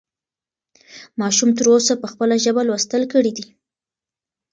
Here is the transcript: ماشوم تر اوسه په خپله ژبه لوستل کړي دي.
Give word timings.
ماشوم 1.19 1.49
تر 1.57 1.65
اوسه 1.73 1.93
په 2.01 2.07
خپله 2.11 2.35
ژبه 2.43 2.61
لوستل 2.67 3.03
کړي 3.13 3.31
دي. 3.37 3.45